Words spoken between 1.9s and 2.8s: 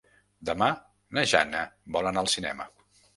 vol anar al cinema.